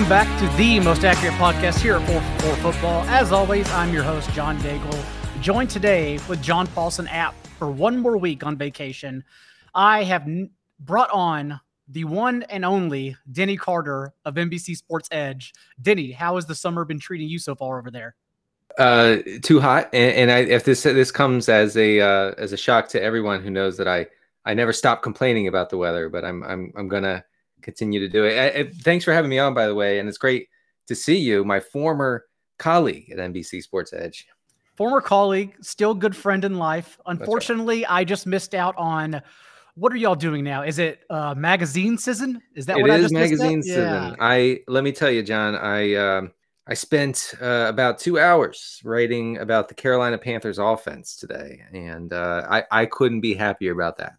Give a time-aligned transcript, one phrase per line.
[0.00, 3.02] Welcome back to the most accurate podcast here at 4 Football.
[3.02, 5.04] As always, I'm your host, John Daigle,
[5.42, 9.22] joined today with John Paulsen app for one more week on vacation.
[9.74, 15.52] I have n- brought on the one and only Denny Carter of NBC Sports Edge.
[15.82, 18.16] Denny, how has the summer been treating you so far over there?
[18.78, 22.56] Uh, too hot, and, and I, if this this comes as a uh, as a
[22.56, 24.06] shock to everyone who knows that I
[24.46, 27.22] I never stop complaining about the weather, but I'm I'm I'm gonna
[27.62, 28.38] continue to do it.
[28.38, 30.48] I, I, thanks for having me on, by the way, and it's great
[30.88, 32.24] to see you, my former
[32.58, 34.26] colleague at NBC Sports Edge.
[34.76, 36.98] Former colleague, still good friend in life.
[37.06, 37.92] Unfortunately, right.
[37.92, 39.20] I just missed out on.
[39.74, 40.62] What are y'all doing now?
[40.62, 42.42] Is it uh, magazine season?
[42.54, 43.82] Is that it what is I just magazine season?
[43.82, 44.14] Yeah.
[44.18, 45.54] I let me tell you, John.
[45.54, 46.32] I um,
[46.66, 52.46] I spent uh, about two hours writing about the Carolina Panthers offense today, and uh,
[52.50, 54.14] I I couldn't be happier about that.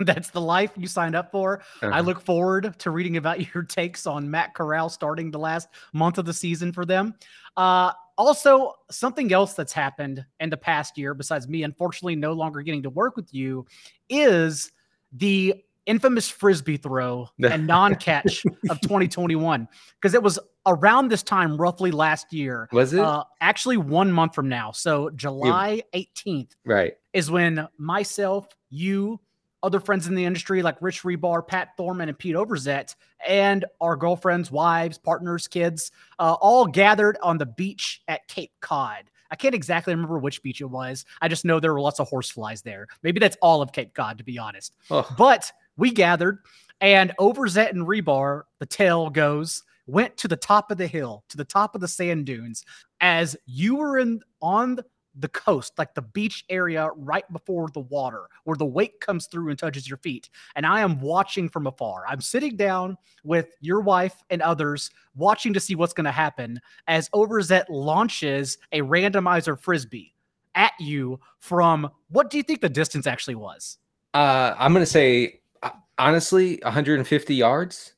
[0.04, 1.60] That's the life you signed up for.
[1.82, 1.90] Uh-huh.
[1.92, 6.18] I look forward to reading about your takes on Matt Corral starting the last month
[6.18, 7.14] of the season for them.
[7.56, 12.62] Uh, also, something else that's happened in the past year, besides me unfortunately no longer
[12.62, 13.66] getting to work with you,
[14.08, 14.72] is
[15.12, 15.54] the
[15.86, 19.66] infamous frisbee throw and non-catch of 2021
[20.00, 24.34] because it was around this time roughly last year was it uh, actually one month
[24.34, 29.18] from now so july 18th right is when myself you
[29.62, 32.94] other friends in the industry like Rich Hribar, Pat Thorman, and Pete Overzet,
[33.26, 39.10] and our girlfriends, wives, partners, kids, uh, all gathered on the beach at Cape Cod.
[39.30, 41.04] I can't exactly remember which beach it was.
[41.20, 42.88] I just know there were lots of horseflies there.
[43.02, 44.76] Maybe that's all of Cape Cod, to be honest.
[44.90, 45.08] Oh.
[45.16, 46.38] But we gathered,
[46.80, 51.36] and Overzet and Hribar, the tale goes, went to the top of the hill, to
[51.36, 52.64] the top of the sand dunes,
[53.00, 54.78] as you were in on
[55.14, 59.50] the coast, like the beach area right before the water, where the wake comes through
[59.50, 60.30] and touches your feet.
[60.54, 62.04] And I am watching from afar.
[62.08, 66.60] I'm sitting down with your wife and others, watching to see what's going to happen
[66.86, 70.14] as Overzet launches a randomizer frisbee
[70.54, 73.78] at you from what do you think the distance actually was?
[74.14, 77.94] Uh, I'm going to say, uh, honestly, 150 yards.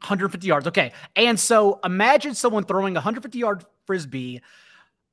[0.00, 0.66] 150 yards.
[0.66, 0.92] Okay.
[1.16, 4.40] And so imagine someone throwing a 150 yard frisbee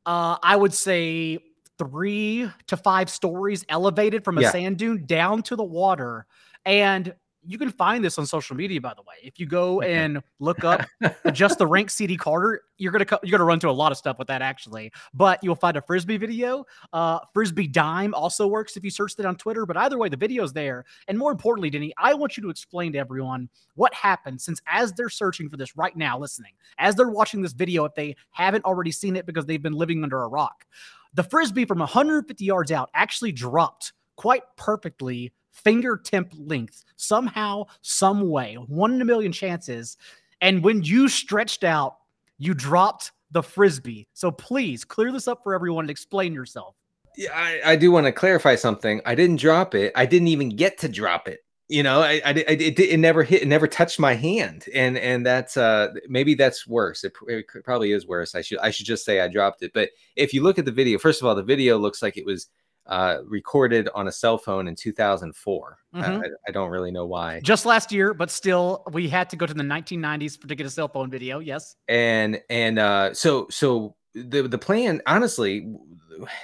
[0.06, 1.39] uh, I would say
[1.78, 4.51] three to five stories elevated from a yeah.
[4.51, 6.25] sand dune down to the water.
[6.66, 9.16] And you can find this on social media, by the way.
[9.24, 10.85] If you go and look up
[11.34, 14.19] just the rank CD Carter, you're gonna you're gonna run to a lot of stuff
[14.19, 14.91] with that actually.
[15.13, 16.66] But you'll find a frisbee video.
[16.94, 19.66] Uh, frisbee dime also works if you search it on Twitter.
[19.66, 20.85] But either way, the video's there.
[21.07, 24.94] And more importantly, Denny, I want you to explain to everyone what happened since as
[24.94, 28.66] they're searching for this right now, listening, as they're watching this video, if they haven't
[28.66, 30.66] already seen it because they've been living under a rock,
[31.13, 38.56] the frisbee from 150 yards out actually dropped quite perfectly fingertip length somehow, some way,
[38.56, 39.97] one in a million chances.
[40.41, 41.97] And when you stretched out,
[42.38, 44.07] you dropped the frisbee.
[44.13, 46.75] So please clear this up for everyone and explain yourself.
[47.17, 49.01] Yeah, I, I do want to clarify something.
[49.06, 49.91] I didn't drop it.
[49.95, 51.41] I didn't even get to drop it.
[51.68, 55.25] You know, I, I, it, it never hit, it never touched my hand, and and
[55.25, 57.06] that's uh maybe that's worse.
[57.06, 58.35] It, it probably is worse.
[58.35, 59.72] I should I should just say I dropped it.
[59.73, 62.25] But if you look at the video, first of all, the video looks like it
[62.25, 62.50] was
[62.91, 65.78] uh, recorded on a cell phone in 2004.
[65.96, 66.22] Mm-hmm.
[66.22, 67.40] I, I, don't really know why.
[67.40, 70.69] Just last year, but still, we had to go to the 1990s to get a
[70.69, 71.40] cell phone video.
[71.40, 71.78] Yes.
[71.88, 75.74] And and uh, so so the the plan, honestly,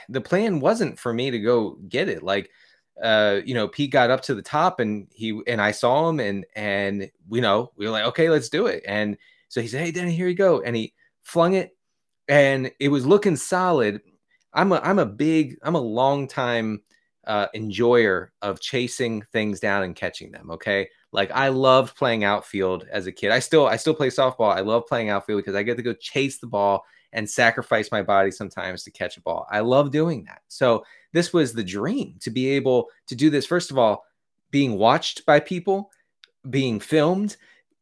[0.08, 2.24] the plan wasn't for me to go get it.
[2.24, 2.50] Like,
[3.04, 6.22] uh, you know, Pete got up to the top and he and I saw him
[6.22, 8.84] and and you know we were like, okay, let's do it.
[8.88, 9.18] And
[9.50, 10.94] so he said, hey, Danny, here you go, and he
[11.24, 11.76] flung it,
[12.30, 14.00] and it was looking solid
[14.54, 16.82] I'm a I'm a big I'm a long time
[17.26, 20.50] uh, enjoyer of chasing things down and catching them.
[20.52, 23.32] Okay, like I loved playing outfield as a kid.
[23.32, 24.54] I still I still play softball.
[24.54, 28.02] I love playing outfield because I get to go chase the ball and sacrifice my
[28.02, 29.48] body sometimes to catch a ball.
[29.50, 30.42] I love doing that.
[30.48, 33.46] So this was the dream to be able to do this.
[33.46, 34.06] First of all,
[34.52, 35.92] being watched by people,
[36.50, 37.38] being filmed,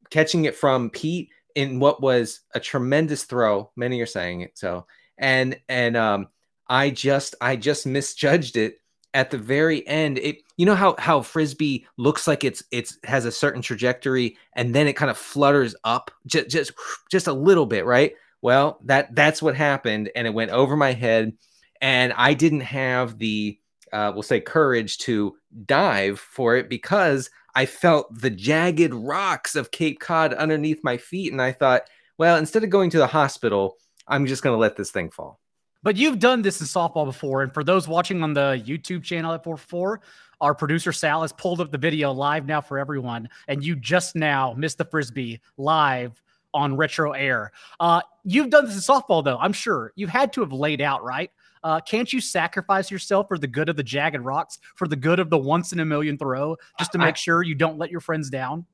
[0.09, 3.71] catching it from Pete in what was a tremendous throw.
[3.75, 4.85] Many are saying it so,
[5.17, 6.27] and and um
[6.67, 8.79] I just I just misjudged it
[9.13, 10.17] at the very end.
[10.19, 14.73] It you know how how frisbee looks like it's it's has a certain trajectory and
[14.73, 16.71] then it kind of flutters up just just
[17.09, 18.13] just a little bit, right?
[18.41, 21.33] Well, that that's what happened and it went over my head
[21.81, 23.59] and I didn't have the
[23.93, 25.35] uh, we'll say courage to
[25.65, 31.31] dive for it because I felt the jagged rocks of Cape Cod underneath my feet
[31.31, 31.83] and I thought,
[32.17, 33.77] well, instead of going to the hospital,
[34.07, 35.39] I'm just going to let this thing fall.
[35.85, 37.43] But you've done this in softball before.
[37.43, 40.01] And for those watching on the YouTube channel at 4
[40.41, 43.29] our producer Sal has pulled up the video live now for everyone.
[43.47, 46.21] And you just now missed the frisbee live
[46.55, 47.51] on Retro Air.
[47.79, 49.37] Uh, you've done this in softball, though.
[49.37, 51.29] I'm sure you've had to have laid out, right?
[51.63, 55.19] Uh, can't you sacrifice yourself for the good of the jagged rocks, for the good
[55.19, 57.91] of the once in a million throw, just to make I, sure you don't let
[57.91, 58.65] your friends down?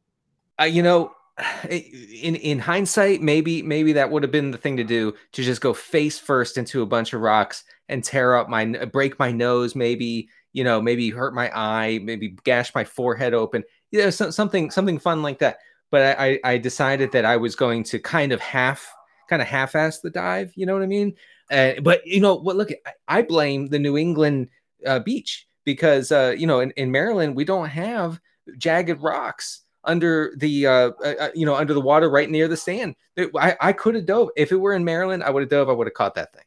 [0.59, 1.11] Uh, you know,
[1.69, 5.61] in in hindsight, maybe maybe that would have been the thing to do to just
[5.61, 9.75] go face first into a bunch of rocks and tear up my break my nose,
[9.75, 14.29] maybe you know, maybe hurt my eye, maybe gash my forehead open, you know, so,
[14.29, 15.57] something something fun like that.
[15.89, 18.93] But I, I decided that I was going to kind of half
[19.29, 20.51] kind of half-ass the dive.
[20.55, 21.13] You know what I mean?
[21.49, 22.55] Uh, but you know what?
[22.55, 24.49] Look, I, I blame the New England
[24.85, 28.19] uh, beach because uh, you know in, in Maryland we don't have
[28.57, 32.57] jagged rocks under the uh, uh, uh, you know under the water right near the
[32.57, 32.95] sand.
[33.17, 35.23] I, I could have dove if it were in Maryland.
[35.23, 35.69] I would have dove.
[35.69, 36.43] I would have caught that thing.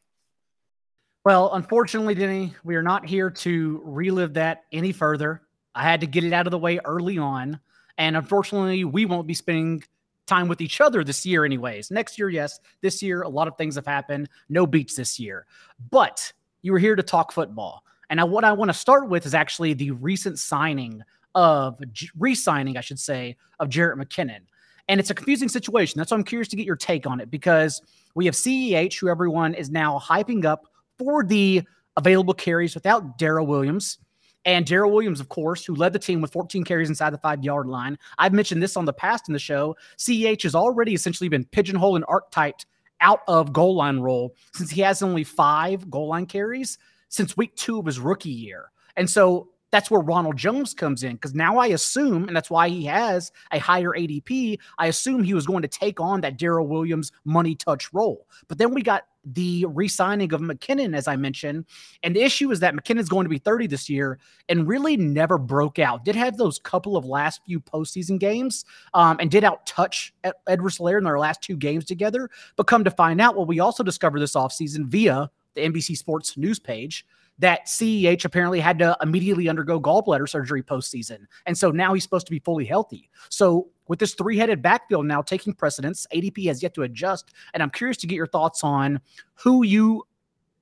[1.23, 5.41] Well, unfortunately, Denny, we are not here to relive that any further.
[5.73, 7.59] I had to get it out of the way early on,
[7.97, 9.83] and unfortunately, we won't be spending
[10.27, 11.91] time with each other this year, anyways.
[11.91, 12.59] Next year, yes.
[12.81, 14.29] This year, a lot of things have happened.
[14.49, 15.45] No beats this year,
[15.91, 16.31] but
[16.61, 17.83] you were here to talk football.
[18.09, 21.01] And what I want to start with is actually the recent signing
[21.35, 21.79] of
[22.17, 24.39] re-signing, I should say, of Jerick McKinnon.
[24.87, 25.99] And it's a confusing situation.
[25.99, 27.81] That's why I'm curious to get your take on it because
[28.13, 30.67] we have CEH, who everyone is now hyping up
[30.97, 31.63] for the
[31.97, 33.99] available carries without Darrel Williams.
[34.45, 37.43] And Darrel Williams, of course, who led the team with 14 carries inside the five
[37.43, 37.97] yard line.
[38.19, 39.75] I've mentioned this on the past in the show.
[39.97, 42.67] CEH has already essentially been pigeonholed and archetyped
[43.01, 46.77] out of goal line role since he has only five goal line carries
[47.09, 48.71] since week two of his rookie year.
[48.95, 52.69] And so that's where Ronald Jones comes in because now I assume, and that's why
[52.69, 54.57] he has a higher ADP.
[54.77, 58.25] I assume he was going to take on that Darrel Williams money touch role.
[58.47, 61.65] But then we got the re-signing of McKinnon, as I mentioned,
[62.03, 64.17] and the issue is that McKinnon's going to be 30 this year
[64.47, 66.05] and really never broke out.
[66.05, 68.63] Did have those couple of last few postseason games,
[68.93, 70.13] um, and did out touch
[70.47, 72.29] Edwards-Helaire in their last two games together.
[72.55, 76.37] But come to find out, what we also discovered this offseason via the NBC Sports
[76.37, 77.05] news page
[77.39, 81.25] that CEH apparently had to immediately undergo gallbladder surgery postseason.
[81.45, 83.09] And so now he's supposed to be fully healthy.
[83.29, 87.33] So with this three headed backfield now taking precedence, ADP has yet to adjust.
[87.53, 89.01] And I'm curious to get your thoughts on
[89.35, 90.03] who you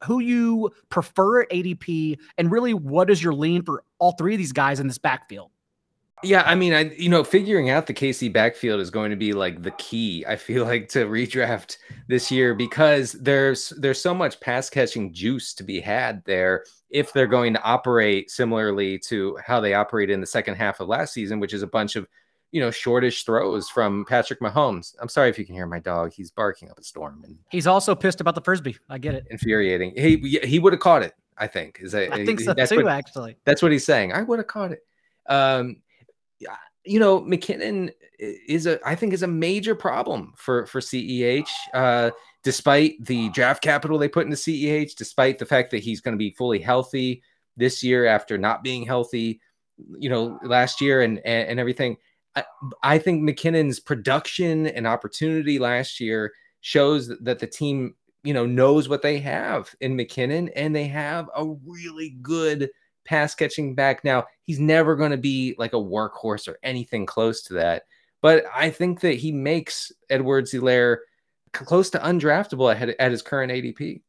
[0.04, 4.38] who you prefer at ADP and really what is your lean for all three of
[4.38, 5.50] these guys in this backfield.
[6.24, 9.34] Yeah, I mean, I you know, figuring out the KC backfield is going to be
[9.34, 10.25] like the key.
[10.28, 11.78] I feel like to redraft
[12.08, 17.12] this year because there's there's so much pass catching juice to be had there if
[17.12, 21.14] they're going to operate similarly to how they operated in the second half of last
[21.14, 22.08] season, which is a bunch of
[22.52, 24.96] you know shortish throws from Patrick Mahomes.
[25.02, 27.68] I'm sorry if you can hear my dog; he's barking up a storm, and he's
[27.68, 28.78] also pissed about the frisbee.
[28.90, 29.26] I get it.
[29.30, 29.94] Infuriating.
[29.96, 31.14] He he would have caught it.
[31.38, 32.84] I think is that, I think so too.
[32.84, 34.14] What, actually, that's what he's saying.
[34.14, 34.86] I would have caught it.
[35.28, 35.78] Um,
[36.86, 41.48] you know, McKinnon is a I think is a major problem for for CEH.
[41.74, 42.12] Uh,
[42.44, 46.18] despite the draft capital they put into CEH, despite the fact that he's going to
[46.18, 47.24] be fully healthy
[47.56, 49.40] this year after not being healthy,
[49.98, 51.98] you know, last year and and, and everything.
[52.36, 52.44] I,
[52.81, 58.90] I think McKinnon's production and opportunity last year shows that the team, you know, knows
[58.90, 62.69] what they have in McKinnon, and they have a really good
[63.06, 64.04] pass catching back.
[64.04, 67.83] Now, he's never going to be like a workhorse or anything close to that.
[68.22, 70.98] But I think that he makes Edwards-Helaire
[71.52, 74.02] close to undraftable at, at his current ADP.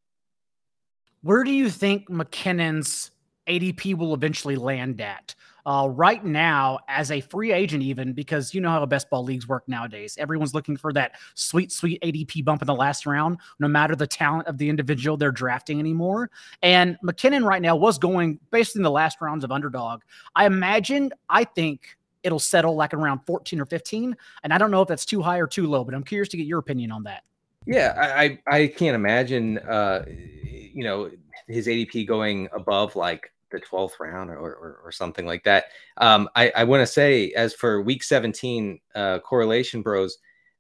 [1.23, 3.11] Where do you think McKinnon's
[3.47, 5.35] ADP will eventually land at?
[5.67, 9.49] uh, right now as a free agent, even because you know how best ball leagues
[9.49, 10.17] work nowadays.
[10.19, 14.07] Everyone's looking for that sweet, sweet ADP bump in the last round, no matter the
[14.07, 16.31] talent of the individual they're drafting anymore.
[16.63, 20.03] And McKinnon right now was going basically in the last rounds of underdog.
[20.35, 24.17] I imagine, I think it'll settle like around 14 or 15.
[24.43, 26.37] And I don't know if that's too high or too low, but I'm curious to
[26.37, 27.23] get your opinion on that.
[27.67, 31.11] Yeah, I I can't imagine uh you know
[31.49, 35.67] his ADP going above like the 12th round or, or, or something like that.
[35.99, 40.19] Um, I, I want to say, as for week 17 uh, correlation bros,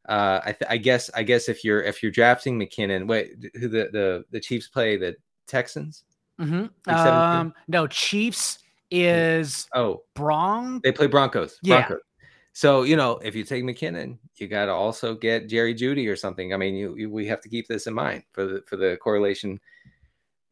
[0.08, 3.68] uh, I, th- I, guess I guess if you're if you're drafting McKinnon, wait, who
[3.68, 6.04] the the, the Chiefs play the Texans?
[6.40, 6.94] Mm-hmm.
[6.94, 8.58] Um, no, Chiefs
[8.90, 10.80] is oh Bron.
[10.84, 11.58] They play Broncos.
[11.62, 11.86] Yeah.
[11.86, 12.04] Broncos.
[12.52, 16.16] So you know, if you take McKinnon, you got to also get Jerry Jeudy or
[16.16, 16.52] something.
[16.52, 18.98] I mean, you, you, we have to keep this in mind for the for the
[18.98, 19.58] correlation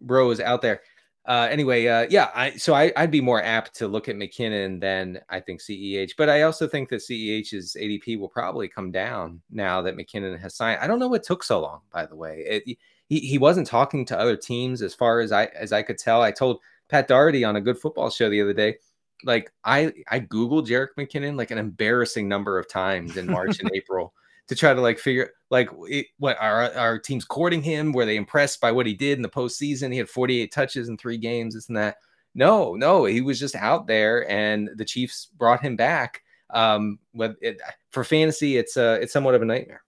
[0.00, 0.80] bros out there
[1.24, 4.80] uh, anyway, uh, yeah, I so I, would be more apt to look at McKinnon
[4.80, 9.40] than I think CEH, but I also think that CEH's ADP will probably come down
[9.48, 10.80] now that McKinnon has signed.
[10.80, 12.44] I don't know what took so long, by the way.
[12.48, 12.76] It,
[13.08, 16.22] he he wasn't talking to other teams as far as I as I could tell.
[16.22, 18.78] I told Pat Daugherty on a good football show the other day,
[19.22, 23.70] like I I googled Jerick McKinnon like an embarrassing number of times in March and
[23.74, 24.12] April
[24.48, 27.92] to try to like figure like it, what our our team's courting him.
[27.92, 29.92] Were they impressed by what he did in the postseason?
[29.92, 31.96] He had 48 touches in three games, isn't that?
[32.34, 36.22] No, no, he was just out there, and the Chiefs brought him back.
[36.50, 39.82] Um, but it, for fantasy, it's uh, it's somewhat of a nightmare.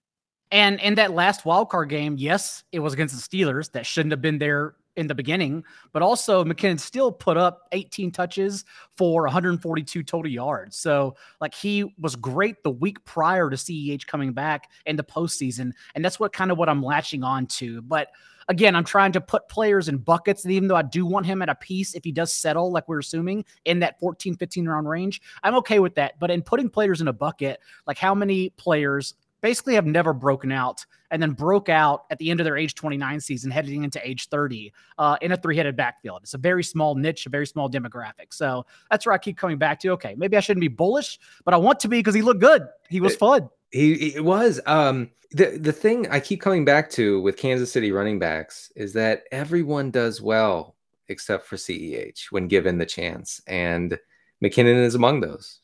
[0.50, 4.12] And in that last wild card game, yes, it was against the Steelers that shouldn't
[4.12, 8.64] have been there in the beginning, but also McKinnon still put up 18 touches
[8.96, 10.76] for 142 total yards.
[10.76, 15.72] So, like, he was great the week prior to CEH coming back in the postseason.
[15.94, 17.82] And that's what kind of what I'm latching on to.
[17.82, 18.08] But
[18.48, 20.44] again, I'm trying to put players in buckets.
[20.44, 22.88] And even though I do want him at a piece, if he does settle, like
[22.88, 26.18] we're assuming, in that 14, 15 round range, I'm okay with that.
[26.18, 30.50] But in putting players in a bucket, like how many players basically have never broken
[30.50, 34.00] out and then broke out at the end of their age 29 season, heading into
[34.08, 36.20] age 30 uh, in a three headed backfield.
[36.22, 38.32] It's a very small niche, a very small demographic.
[38.32, 39.90] So that's where I keep coming back to.
[39.90, 42.66] Okay, maybe I shouldn't be bullish, but I want to be because he looked good.
[42.88, 43.50] He was fun.
[43.70, 44.62] He, he was.
[44.64, 48.94] Um, the the thing I keep coming back to with Kansas City running backs is
[48.94, 50.74] that everyone does well
[51.08, 53.98] except for CEH when given the chance, and
[54.42, 55.60] McKinnon is among those.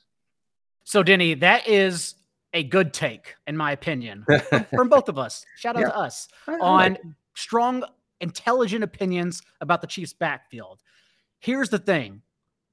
[0.85, 2.17] So, Denny, that is
[2.53, 4.25] a good take, in my opinion,
[4.71, 5.45] from, both of us.
[5.57, 5.89] Shout out yeah.
[5.89, 6.29] to us
[6.61, 7.03] on like
[7.35, 7.85] strong,
[8.21, 10.81] intelligent opinions about the Chiefs' backfield.
[11.39, 12.23] Here's the thing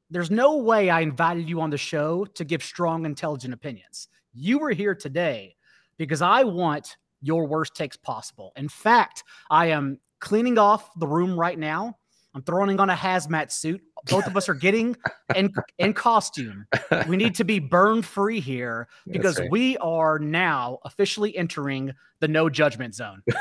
[0.09, 4.07] there's no way I invited you on the show to give strong, intelligent opinions.
[4.33, 5.55] You were here today
[5.97, 8.53] because I want your worst takes possible.
[8.55, 11.97] In fact, I am cleaning off the room right now.
[12.33, 14.95] I'm throwing on a hazmat suit both of us are getting
[15.35, 16.65] in in costume.
[17.07, 19.51] We need to be burn free here because right.
[19.51, 23.21] we are now officially entering the no judgment zone.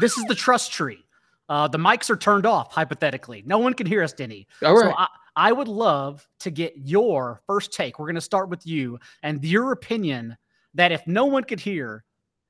[0.00, 1.04] this is the trust tree.
[1.48, 3.42] Uh, the mics are turned off, hypothetically.
[3.44, 4.46] No one can hear us, Denny.
[4.64, 4.90] All right.
[4.90, 7.98] So I, I would love to get your first take.
[7.98, 10.36] We're going to start with you and your opinion
[10.74, 12.04] that if no one could hear,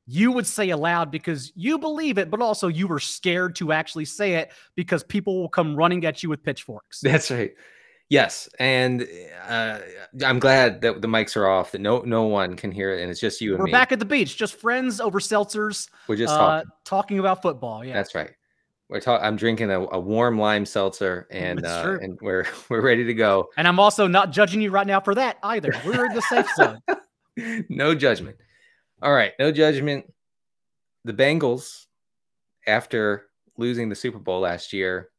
[0.06, 4.04] you would say aloud because you believe it, but also you were scared to actually
[4.04, 7.00] say it because people will come running at you with pitchforks.
[7.02, 7.52] That's right.
[8.08, 9.06] Yes, and
[9.46, 9.78] uh,
[10.24, 11.70] I'm glad that the mics are off.
[11.70, 13.70] That no no one can hear it, and it's just you and we're me.
[13.70, 15.88] back at the beach, just friends over seltzers.
[16.08, 16.70] We're just uh, talking.
[16.84, 17.84] talking about football.
[17.84, 18.32] Yeah, that's right.
[18.88, 19.24] We're talking.
[19.24, 23.48] I'm drinking a, a, warm lime seltzer, and uh, and we're we're ready to go.
[23.56, 25.72] And I'm also not judging you right now for that either.
[25.86, 26.80] We're in the safe zone.
[27.68, 28.38] no judgment.
[29.02, 30.12] All right, no judgment.
[31.04, 31.86] The Bengals,
[32.66, 33.26] after
[33.56, 35.10] losing the Super Bowl last year,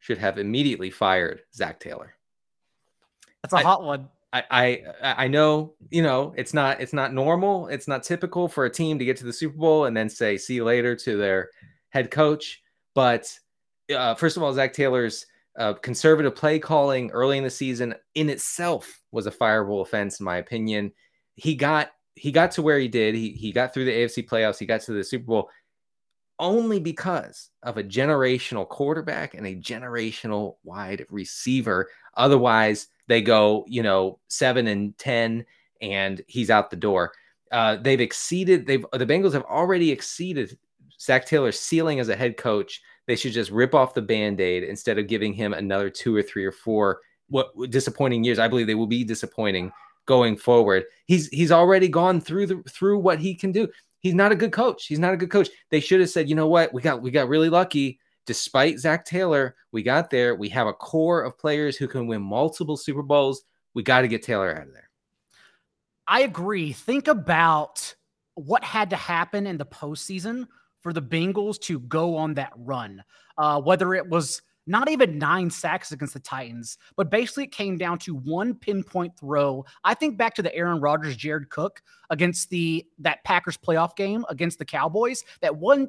[0.00, 2.14] should have immediately fired Zac Taylor.
[3.42, 4.08] That's a I, hot one.
[4.32, 8.64] I, I I know you know it's not it's not normal it's not typical for
[8.64, 11.16] a team to get to the Super Bowl and then say see you later to
[11.16, 11.50] their
[11.90, 12.62] head coach
[12.94, 13.30] but
[13.94, 15.26] uh, first of all Zac Taylor's
[15.58, 20.24] uh, conservative play calling early in the season in itself was a fireable offense in
[20.24, 20.92] my opinion
[21.34, 23.14] he got he got to where he did.
[23.14, 24.58] He he got through the AFC playoffs.
[24.58, 25.50] He got to the Super Bowl
[26.38, 31.88] only because of a generational quarterback and a generational wide receiver.
[32.16, 35.44] Otherwise, they go, you know, seven and ten,
[35.80, 37.12] and he's out the door.
[37.50, 38.66] Uh, they've exceeded.
[38.66, 40.58] They've the Bengals have already exceeded
[41.00, 42.82] Zac Taylor's ceiling as a head coach.
[43.06, 46.44] They should just rip off the band-aid instead of giving him another two or three
[46.44, 48.38] or four what disappointing years.
[48.38, 49.72] I believe they will be disappointing
[50.06, 50.84] going forward.
[51.06, 53.68] He's he's already gone through the through what he can do.
[54.00, 54.86] He's not a good coach.
[54.86, 55.48] He's not a good coach.
[55.70, 58.00] They should have said, you know what, we got we got really lucky.
[58.24, 60.34] Despite Zac Taylor, we got there.
[60.34, 63.42] We have a core of players who can win multiple Super Bowls.
[63.74, 64.90] We got to get Taylor out of there.
[66.06, 66.72] I agree.
[66.72, 67.94] Think about
[68.34, 70.46] what had to happen in the postseason
[70.80, 73.02] for the Bengals to go on that run.
[73.38, 77.76] Uh, whether it was not even nine sacks against the Titans, but basically it came
[77.76, 79.64] down to one pinpoint throw.
[79.84, 84.24] I think back to the Aaron Rodgers, Jared Cook against the that Packers playoff game
[84.28, 85.24] against the Cowboys.
[85.40, 85.88] That one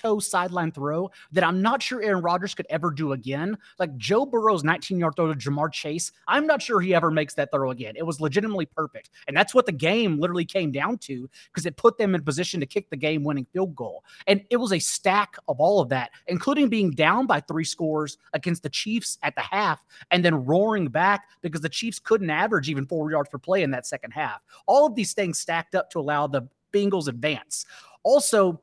[0.00, 3.56] tiptoe sideline throw that I'm not sure Aaron Rodgers could ever do again.
[3.78, 7.34] Like Joe Burrow's 19 yard throw to Ja'Marr Chase, I'm not sure he ever makes
[7.34, 7.94] that throw again.
[7.96, 9.10] It was legitimately perfect.
[9.28, 12.60] And that's what the game literally came down to because it put them in position
[12.60, 14.04] to kick the game winning field goal.
[14.26, 18.18] And it was a stack of all of that, including being down by three scores
[18.32, 22.68] against the Chiefs at the half and then roaring back because the Chiefs couldn't average
[22.68, 24.40] even four yards per play in that second half.
[24.66, 27.66] All of these things stacked up to allow the Bengals advance.
[28.02, 28.60] Also,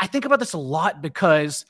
[0.00, 1.66] I think about this a lot because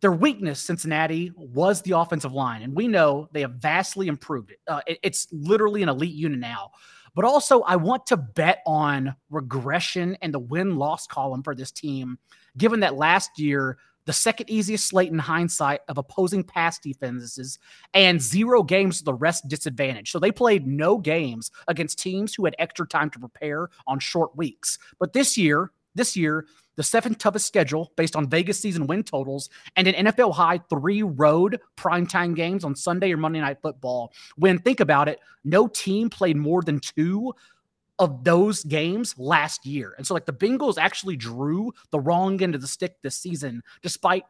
[0.00, 2.62] their weakness, Cincinnati, was the offensive line.
[2.62, 4.58] And we know they have vastly improved it.
[4.68, 6.70] Uh, it it's literally an elite unit now.
[7.14, 11.70] But also, I want to bet on regression and the win loss column for this
[11.70, 12.18] team,
[12.58, 17.58] given that last year the second easiest slate in hindsight of opposing pass defenses,
[17.92, 20.12] and zero games with the rest disadvantage.
[20.12, 24.36] So they played no games against teams who had extra time to prepare on short
[24.36, 24.78] weeks.
[24.98, 29.50] But this year, this year, the seventh toughest schedule based on Vegas season win totals,
[29.76, 34.12] and an NFL high three road primetime games on Sunday or Monday Night Football.
[34.36, 37.34] When think about it, no team played more than two
[37.98, 39.94] of those games last year.
[39.96, 43.62] And so, like, the Bengals actually drew the wrong end of the stick this season,
[43.82, 44.24] despite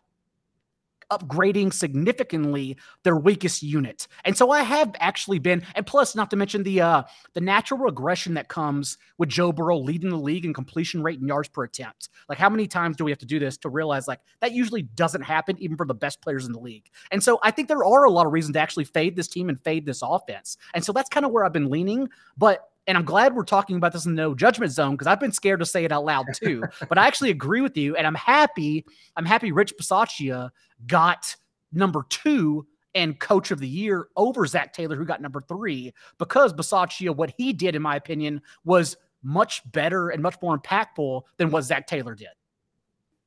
[1.10, 4.08] upgrading significantly their weakest unit.
[4.24, 7.02] And so I have actually been, and plus, not to mention the uh,
[7.34, 11.28] the natural regression that comes with Joe Burrow leading the league in completion rate and
[11.28, 12.08] yards per attempt.
[12.28, 14.82] Like, how many times do we have to do this to realize like that usually
[14.82, 16.90] doesn't happen even for the best players in the league?
[17.10, 19.48] And so I think there are a lot of reasons to actually fade this team
[19.48, 20.56] and fade this offense.
[20.74, 22.08] And so that's kind of where I've been leaning.
[22.36, 25.20] But and I'm glad we're talking about this in the no judgment zone because I've
[25.20, 26.62] been scared to say it out loud too.
[26.88, 28.84] but I actually agree with you, and I'm happy.
[29.16, 30.50] I'm happy Rich Bisaccia
[30.86, 31.34] got
[31.72, 36.52] number two and coach of the year over Zac Taylor, who got number three, because
[36.54, 41.50] Bisaccia, what he did, in my opinion, was much better and much more impactful than
[41.50, 42.28] what Zac Taylor did.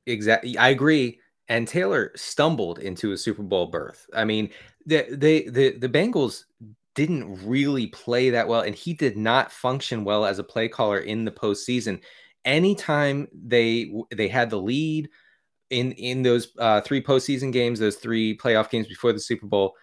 [0.06, 0.56] Exactly.
[0.58, 1.20] I agree.
[1.48, 4.06] And Taylor stumbled into a Super Bowl berth.
[4.14, 4.50] I mean,
[4.86, 6.44] the they the the Bengals
[6.94, 10.98] didn't really play that well, and he did not function well as a play caller
[10.98, 12.00] in the postseason.
[12.44, 15.08] Anytime they they had the lead
[15.70, 19.74] in in those uh, three postseason games, those three playoff games before the Super Bowl,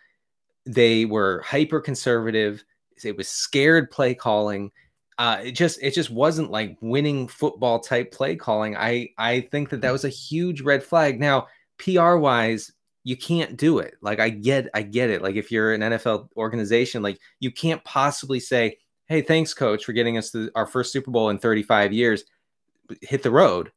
[0.65, 2.63] they were hyper conservative.
[3.03, 4.71] It was scared play calling.
[5.17, 8.75] Uh, it just it just wasn't like winning football type play calling.
[8.75, 11.19] I I think that that was a huge red flag.
[11.19, 11.47] Now
[11.77, 12.71] PR wise,
[13.07, 13.95] you can't do it.
[14.01, 15.21] Like I get I get it.
[15.21, 19.93] Like if you're an NFL organization, like you can't possibly say, "Hey, thanks coach for
[19.93, 22.25] getting us to our first Super Bowl in 35 years.
[23.01, 23.71] Hit the road.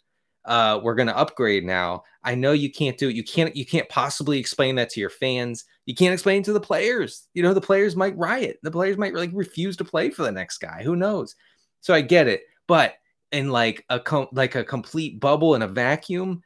[0.44, 3.14] Uh, we're going to upgrade now." I know you can't do it.
[3.14, 5.64] You can't you can't possibly explain that to your fans.
[5.86, 7.28] You can't explain to the players.
[7.32, 8.58] You know, the players might riot.
[8.64, 10.82] The players might like refuse to play for the next guy.
[10.82, 11.36] Who knows?
[11.82, 12.42] So I get it.
[12.66, 12.94] But
[13.30, 16.42] in like a com- like a complete bubble in a vacuum,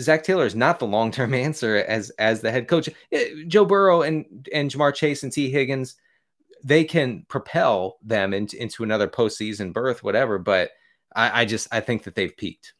[0.00, 2.88] Zac Taylor is not the long term answer as as the head coach.
[3.12, 5.96] Eh, Joe Burrow and and Ja'Marr Chase and Tee Higgins,
[6.64, 10.38] they can propel them into, into another postseason berth, whatever.
[10.38, 10.70] But
[11.14, 12.74] I, I just I think that they've peaked.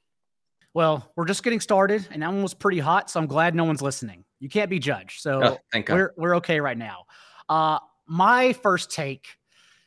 [0.75, 3.65] Well, we're just getting started, and that one was pretty hot, so I'm glad no
[3.65, 4.25] one's listening.
[4.41, 7.05] You can't be judged, so oh, we're we're okay right now.
[7.49, 9.27] Uh, my first take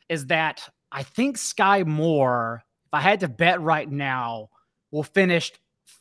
[0.08, 4.48] is that I think Skyy Moore, if I had to bet right now,
[4.90, 5.52] will finish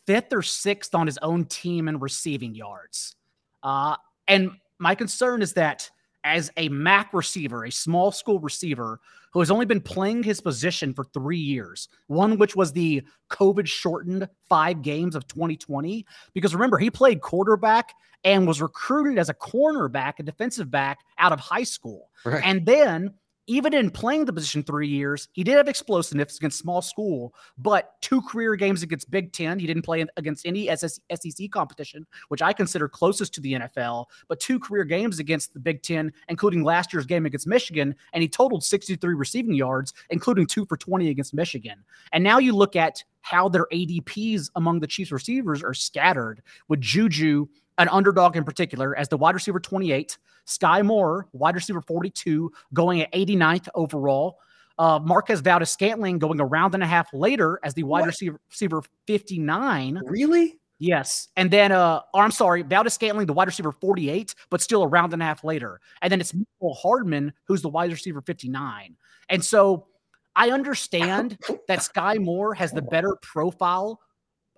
[0.10, 3.16] fifth or sixth on his own team in receiving yards.
[3.62, 3.96] Uh,
[4.28, 5.88] and my concern is that
[6.24, 9.00] as a MAC receiver, a small school receiver
[9.32, 13.68] who has only been playing his position for three years, one which was the COVID
[13.68, 16.04] shortened five games of 2020.
[16.34, 17.94] Because remember, he played quarterback
[18.24, 22.10] and was recruited as a cornerback, a defensive back out of high school.
[22.26, 22.42] Right.
[22.44, 23.14] And then
[23.50, 28.00] even in playing the position three years, he did have explosiveness against small school, but
[28.00, 29.58] two career games against Big Ten.
[29.58, 34.40] He didn't play against any SEC competition, which I consider closest to the NFL, but
[34.40, 38.30] two career games against the Big Ten, including last year's game against Michigan, and he
[38.30, 41.84] totaled 63 receiving yards, including two for 20 against Michigan.
[42.14, 46.82] And now you look at how their ADPs among the Chiefs receivers are scattered with
[46.82, 47.48] Juju
[47.80, 53.02] an underdog in particular as the wide receiver 28, Skyy Moore, wide receiver 42, going
[53.02, 54.38] at 89th overall.
[54.78, 58.40] Uh, Marquez Valdes Scantling going a round and a half later as the wide receiver,
[58.50, 60.02] receiver 59.
[60.06, 60.60] Really?
[60.78, 61.28] Yes.
[61.36, 64.88] And then, uh, oh, I'm sorry, Valdes Scantling, the wide receiver 48, but still a
[64.88, 65.82] round and a half later.
[66.02, 68.96] And then it's Mecole Hardman, who's the wide receiver 59.
[69.30, 69.88] And so
[70.36, 71.38] I understand
[71.68, 74.00] that Skyy Moore has the better profile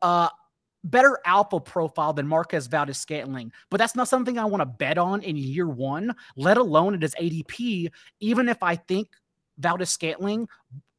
[0.01, 0.29] uh,
[0.83, 4.97] better alpha profile than Marquez Valdes Scantling, but that's not something I want to bet
[4.97, 9.09] on in year one, let alone at his ADP, even if I think
[9.57, 10.47] Valdes Scantling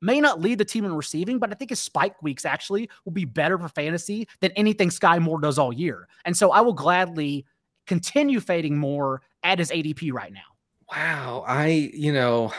[0.00, 3.12] may not lead the team in receiving, but I think his spike weeks actually will
[3.12, 6.08] be better for fantasy than anything Skyy Moore does all year.
[6.24, 7.46] And so I will gladly
[7.86, 10.40] continue fading Moore at his ADP right now.
[10.90, 11.44] Wow.
[11.46, 12.52] I, you know,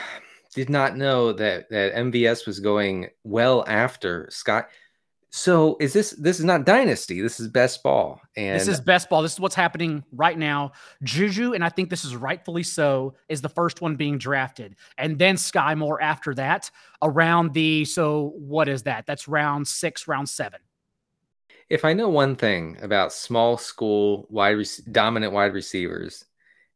[0.54, 4.68] did not know that that MVS was going well after Scott.
[5.36, 7.20] So is this this is not dynasty?
[7.20, 8.20] This is best ball.
[8.36, 9.20] And this is best ball.
[9.20, 10.70] This is what's happening right now.
[11.02, 15.18] Juju, and I think this is rightfully so, is the first one being drafted, and
[15.18, 16.70] then Skyy Moore after that
[17.02, 17.84] around the.
[17.84, 19.06] So what is that?
[19.06, 20.60] That's round six, round seven.
[21.68, 26.26] If I know one thing about small school wide rec- dominant wide receivers,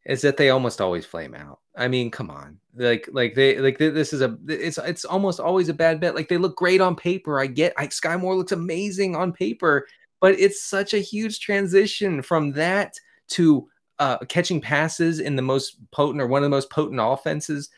[0.08, 1.60] is that they almost always flame out.
[1.76, 5.68] I mean, come on, like like they like this is a it's it's almost always
[5.68, 6.14] a bad bet.
[6.14, 7.38] Like they look great on paper.
[7.38, 9.86] I get I, Skyy Moore looks amazing on paper,
[10.20, 13.68] but it's such a huge transition from that to
[13.98, 17.68] uh, catching passes in the most potent or one of the most potent offenses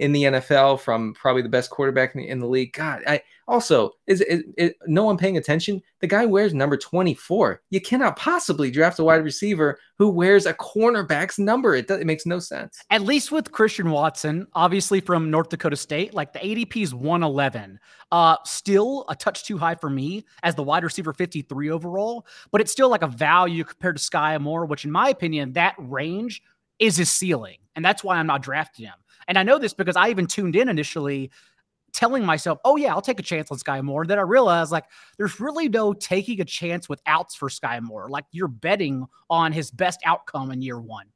[0.00, 2.72] in the NFL from probably the best quarterback in the, in the league.
[2.72, 5.82] God, I also is, is, is, no one paying attention.
[6.00, 7.60] The guy wears number 24.
[7.68, 11.74] You cannot possibly draft a wide receiver who wears a cornerback's number.
[11.74, 12.80] It, does, it makes no sense.
[12.88, 17.78] At least with Christian Watson, obviously from North Dakota State, like the ADP is 111.
[18.10, 22.62] Uh, still a touch too high for me as the wide receiver 53 overall, but
[22.62, 26.42] it's still like a value compared to Skyy Moore, which in my opinion, that range
[26.78, 27.58] is his ceiling.
[27.76, 28.94] And that's why I'm not drafting him.
[29.30, 31.30] And I know this because I even tuned in initially
[31.92, 34.04] telling myself, oh, yeah, I'll take a chance on Skyy Moore.
[34.04, 34.86] Then I realized, like,
[35.18, 38.08] there's really no taking a chance with outs for Skyy Moore.
[38.10, 41.06] Like, you're betting on his best outcome in year one.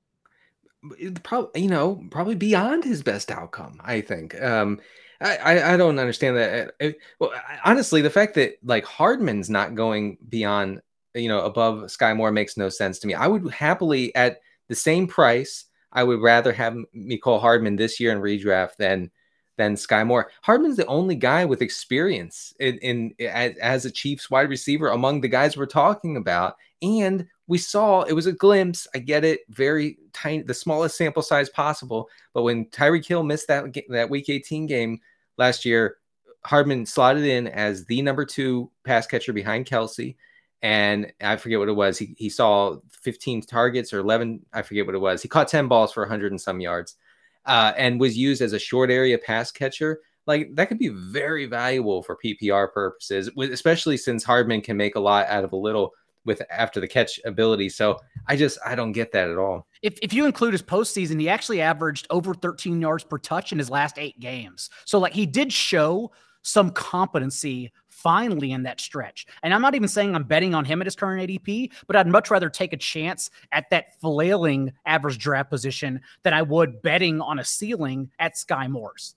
[1.25, 4.41] Probably, you know, probably beyond his best outcome, I think.
[4.41, 4.81] Um,
[5.21, 6.75] I, I don't understand that.
[6.81, 7.33] Uh, well,
[7.65, 10.83] honestly, the fact that like Hardman's not going beyond,
[11.15, 13.15] you know, above Skyy Moore makes no sense to me.
[13.15, 18.13] I would happily at the same price I would rather have Mecole Hardman this year
[18.13, 19.11] in redraft than
[19.57, 20.31] than Skyy Moore.
[20.43, 25.21] Hardman's the only guy with experience in, in as, as, a Chiefs wide receiver among
[25.21, 26.57] the guys we're talking about.
[26.83, 28.89] And we saw it was a glimpse.
[28.95, 32.09] I get it, very tiny, the smallest sample size possible.
[32.33, 35.01] But when Tyreek Hill missed that that Week 18 game
[35.39, 35.99] last year,
[36.45, 40.17] Hardman slotted in as the number two pass catcher behind Kelce
[40.65, 41.99] and I forget what it was.
[41.99, 45.21] He, he saw 15 targets or 11, I forget what it was.
[45.21, 46.97] He caught 10 balls for 100 and some yards
[47.45, 50.01] uh, and was used as a short area pass catcher.
[50.27, 55.01] Like that could be very valuable for PPR purposes, especially since Hardman can make a
[55.01, 55.93] lot out of a little
[56.25, 57.69] with after the catch ability.
[57.69, 59.67] So I just I don't get that at all.
[59.83, 63.59] If, if you include his postseason, he actually averaged over 13 yards per touch in
[63.59, 64.71] his last eight games.
[64.87, 66.11] So like he did show
[66.45, 69.27] some competency finally in that stretch.
[69.43, 72.07] And I'm not even saying I'm betting on him at his current ADP, but I'd
[72.07, 77.21] much rather take a chance at that flailing average draft position than I would betting
[77.21, 79.17] on a ceiling at Skyy Moore's.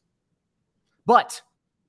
[1.06, 1.42] But,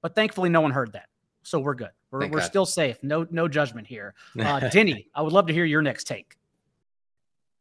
[0.03, 1.09] but thankfully, no one heard that.
[1.43, 1.91] So we're good.
[2.11, 2.99] We're, we're still safe.
[3.03, 4.15] No, no judgment here.
[4.39, 6.38] Uh, Denny, I would love to hear your next take.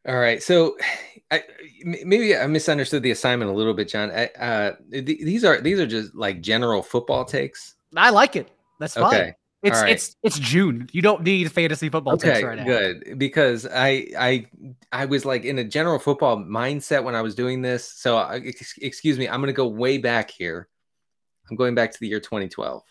[0.07, 0.41] All right.
[0.41, 0.77] So
[1.31, 1.43] I,
[1.83, 4.11] maybe I misunderstood the assignment a little bit, John.
[4.11, 7.75] I, uh, th- these are these are just like general football takes.
[7.95, 8.49] I like it.
[8.79, 9.13] That's fine.
[9.13, 9.33] Okay.
[9.63, 9.91] It's right.
[9.91, 10.87] it's it's June.
[10.93, 12.63] You don't need fantasy football okay, right now.
[12.63, 13.17] Good.
[13.17, 14.47] Because I I
[14.93, 17.91] I was like in a general football mindset when I was doing this.
[17.91, 18.39] So uh,
[18.81, 20.69] excuse me, I'm going to go way back here.
[21.49, 22.83] I'm going back to the year 2012.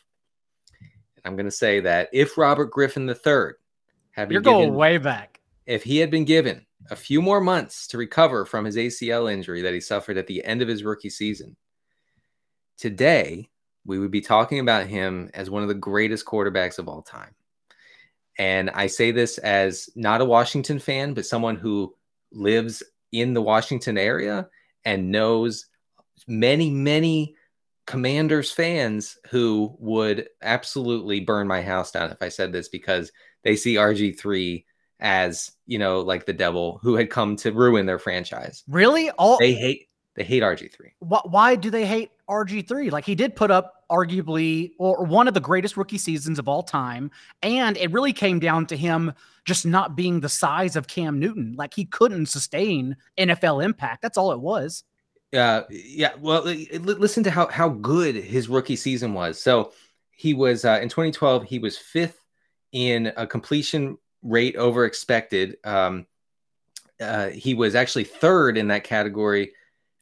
[0.80, 0.90] And
[1.24, 3.52] I'm going to say that if Robert Griffin III
[4.10, 5.40] had been You're given, going way back.
[5.66, 9.62] If he had been given a few more months to recover from his ACL injury
[9.62, 11.56] that he suffered at the end of his rookie season,
[12.76, 13.48] today
[13.84, 17.34] we would be talking about him as one of the greatest quarterbacks of all time.
[18.38, 21.94] And I say this as not a Washington fan, but someone who
[22.32, 24.48] lives in the Washington area
[24.84, 25.66] and knows
[26.26, 27.34] many, many
[27.86, 33.12] Commanders fans who would absolutely burn my house down if I said this because
[33.44, 34.64] they see RG3
[35.00, 38.64] as, you know, like the devil who had come to ruin their franchise.
[38.68, 39.10] Really?
[39.10, 40.92] All they hate they hate RG3.
[41.00, 42.90] Why do they hate RG3?
[42.90, 46.62] Like he did put up arguably or one of the greatest rookie seasons of all
[46.62, 47.10] time.
[47.42, 49.12] And it really came down to him
[49.44, 51.54] just not being the size of Cam Newton.
[51.56, 54.00] Like he couldn't sustain NFL impact.
[54.00, 54.84] That's all it was.
[55.36, 56.12] Uh, yeah.
[56.18, 59.40] Well, listen to how, how good his rookie season was.
[59.40, 59.72] So
[60.10, 62.18] he was uh, in 2012, he was fifth
[62.72, 65.56] in a completion rate over expected.
[65.64, 66.06] Um,
[67.00, 69.52] uh, he was actually third in that category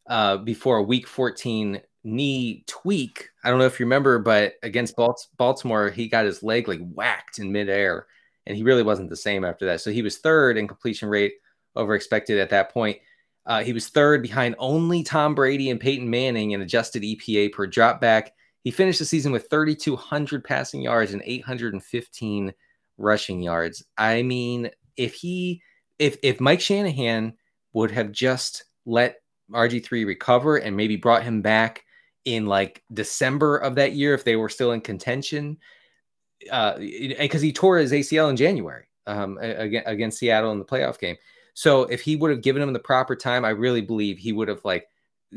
[0.08, 3.30] uh, before a week 14 knee tweak.
[3.42, 4.96] I don't know if you remember, but against
[5.36, 8.06] Baltimore, he got his leg like whacked in midair,
[8.46, 9.80] and he really wasn't the same after that.
[9.80, 11.34] So he was third in completion rate
[11.74, 12.98] over expected at that point.
[13.46, 17.66] Uh, he was third behind only Tom Brady and Peyton Manning in adjusted EPA per
[17.66, 18.28] dropback.
[18.62, 22.54] He finished the season with 3,200 passing yards and 815
[22.98, 23.84] rushing yards.
[23.96, 25.62] I mean, if he,
[25.98, 27.34] if if Mike Shanahan
[27.72, 29.16] would have just let
[29.50, 31.84] RG3 recover and maybe brought him back
[32.24, 35.58] in like December of that year if they were still in contention.
[36.50, 36.76] Uh,
[37.18, 41.16] because he tore his ACL in January um, against Seattle in the playoff game.
[41.54, 44.48] So if he would have given him the proper time, I really believe he would
[44.48, 44.88] have like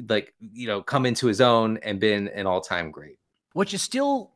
[0.09, 3.17] like you know come into his own and been an all time great.
[3.53, 4.31] Which is still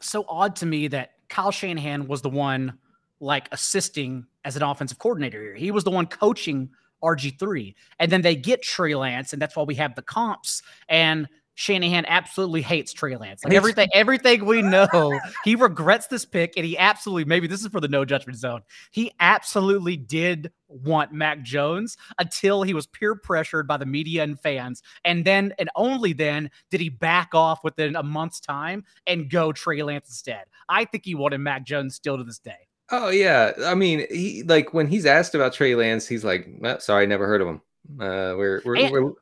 [0.00, 2.78] so odd to me that Kyle Shanahan was the one
[3.20, 5.54] like assisting as an offensive coordinator here.
[5.54, 6.70] He was the one coaching
[7.02, 7.74] RG3.
[7.98, 10.62] And then they get Trey Lance, and that's why we have the comps.
[10.88, 13.42] And Shanahan absolutely hates Trey Lance.
[13.42, 17.68] Like everything, everything we know, he regrets this pick, and he absolutely maybe this is
[17.68, 18.60] for the no judgment zone.
[18.90, 24.38] He absolutely did want Mac Jones until he was peer pressured by the media and
[24.38, 29.30] fans, and then and only then did he back off within a month's time and
[29.30, 30.44] go Trey Lance instead.
[30.68, 32.68] I think he wanted Mac Jones still to this day.
[32.90, 36.78] Oh yeah, I mean, he like when he's asked about Trey Lance, he's like, oh,
[36.78, 37.62] "Sorry, never heard of him."
[37.98, 39.12] Uh, we're we're, and, we're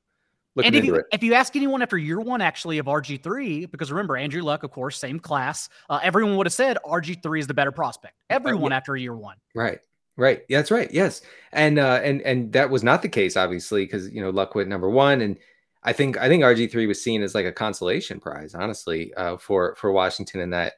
[0.63, 1.07] and if you, it.
[1.13, 4.71] if you ask anyone after year one, actually, of RG3, because remember, Andrew Luck, of
[4.71, 8.15] course, same class, uh, everyone would have said RG3 is the better prospect.
[8.31, 8.77] Everyone yeah.
[8.77, 9.37] after year one.
[9.55, 9.81] Right.
[10.17, 10.43] Right.
[10.49, 10.93] Yeah, that's right.
[10.93, 11.23] Yes.
[11.53, 14.69] And uh and and that was not the case, obviously, because you know, Luck went
[14.69, 15.21] number one.
[15.21, 15.39] And
[15.83, 19.75] I think I think RG3 was seen as like a consolation prize, honestly, uh for
[19.75, 20.75] for Washington in that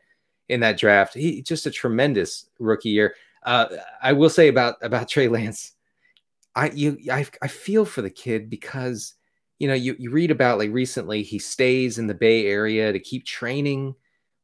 [0.48, 1.12] in that draft.
[1.12, 3.14] He just a tremendous rookie year.
[3.44, 3.66] Uh
[4.02, 5.72] I will say about about Trey Lance,
[6.54, 9.15] I you I I feel for the kid because
[9.58, 12.98] you know, you, you read about like recently he stays in the Bay Area to
[12.98, 13.94] keep training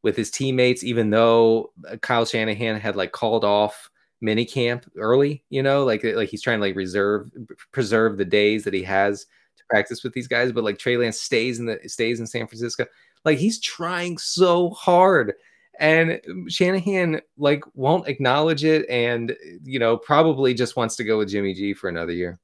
[0.02, 5.44] with his teammates, even though uh, Kyle Shanahan had like called off mini camp early,
[5.50, 7.30] you know, like like he's trying to like reserve
[7.72, 9.24] preserve the days that he has
[9.56, 10.52] to practice with these guys.
[10.52, 12.86] But like Trey Lance stays in the stays in San Francisco.
[13.24, 15.34] Like he's trying so hard.
[15.78, 21.28] And Shanahan like won't acknowledge it and you know probably just wants to go with
[21.28, 22.38] Jimmy G for another year.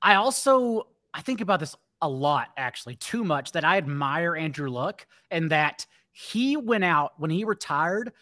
[0.00, 4.68] I also I think about this a lot, actually, too much that I admire Andrew
[4.68, 8.12] Luck and that he went out when he retired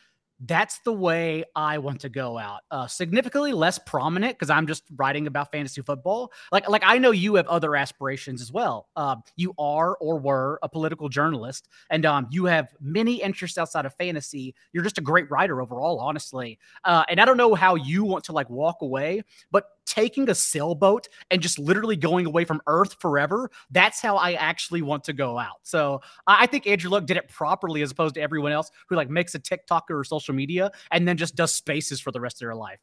[0.40, 2.60] that's the way I want to go out.
[2.70, 6.32] Uh, significantly less prominent because I'm just writing about fantasy football.
[6.50, 8.88] Like, like I know you have other aspirations as well.
[8.96, 13.84] Uh, you are or were a political journalist, and um, you have many interests outside
[13.84, 14.54] of fantasy.
[14.72, 16.58] You're just a great writer overall, honestly.
[16.84, 20.34] Uh, and I don't know how you want to like walk away, but taking a
[20.34, 23.50] sailboat and just literally going away from Earth forever.
[23.72, 25.56] That's how I actually want to go out.
[25.64, 29.10] So I think Andrew Luck did it properly as opposed to everyone else who like
[29.10, 32.46] makes a TikTok or social media and then just does spaces for the rest of
[32.46, 32.80] their life.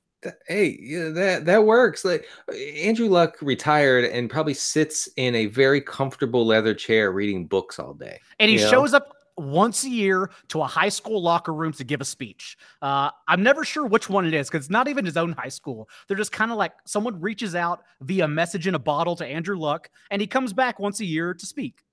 [0.48, 2.04] Hey, yeah, that that works.
[2.04, 7.78] Like Andrew Luck retired and probably sits in a very comfortable leather chair reading books
[7.78, 8.20] all day.
[8.40, 8.98] And he shows know?
[8.98, 12.58] up once a year to a high school locker room to give a speech.
[12.82, 15.50] Uh, I'm never sure which one it is because it's not even his own high
[15.50, 15.88] school.
[16.08, 19.58] They're just kind of like someone reaches out via message in a bottle to Andrew
[19.58, 21.84] Luck, and he comes back once a year to speak.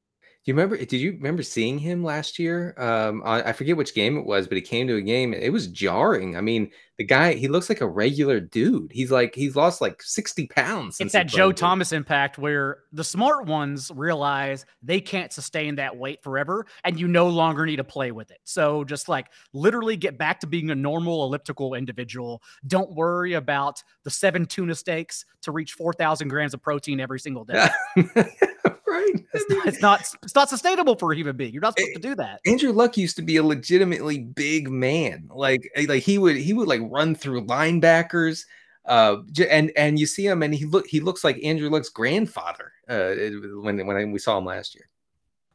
[0.44, 0.76] Do you remember?
[0.76, 2.74] Did you remember seeing him last year?
[2.76, 5.32] Um, I, I forget which game it was, but he came to a game.
[5.32, 6.36] It was jarring.
[6.36, 8.92] I mean, the guy he looks like a regular dude.
[8.92, 11.00] He's like he's lost like sixty pounds.
[11.00, 16.22] It's that Joe Thomas impact where the smart ones realize they can't sustain that weight
[16.22, 18.40] forever, and you no longer need to play with it.
[18.44, 22.42] So just like literally get back to being a normal elliptical individual.
[22.66, 27.18] Don't worry about the seven tuna steaks to reach four thousand grams of protein every
[27.18, 27.66] single day.
[28.94, 29.24] right?
[29.34, 31.52] It's not, it's not, it's not sustainable for a human being.
[31.52, 32.40] You're not supposed to do that.
[32.46, 35.28] Andrew Luck used to be a legitimately big man.
[35.32, 38.44] Like eh, like he would he would like run through linebackers.
[38.86, 39.16] Uh,
[39.48, 42.72] and and you see him, and he look he looks like Andrew Luck's grandfather.
[42.88, 43.14] Uh,
[43.60, 44.88] when when we saw him last year.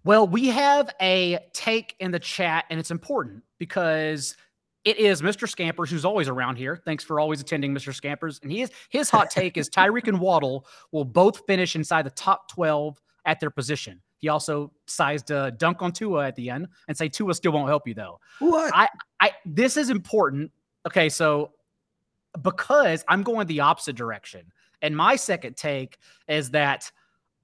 [0.04, 4.36] Well, we have a take in the chat, and it's important because
[4.86, 5.48] it is Mr.
[5.48, 6.78] Scampers, who's always around here.
[6.78, 7.94] Thanks for always attending, Mr.
[7.94, 8.40] Scampers.
[8.42, 12.12] And he is his hot take is Tyreek and Waddle will both finish inside the
[12.12, 13.00] top 12
[13.30, 14.02] at their position.
[14.18, 17.70] He also sized a dunk on Tua at the end and say Tua still won't
[17.70, 18.20] help you though.
[18.40, 18.72] What?
[18.76, 18.90] I,
[19.20, 20.52] I this is important.
[20.88, 21.52] Okay, so
[22.42, 24.52] because I'm going the opposite direction.
[24.82, 26.92] And my second take is that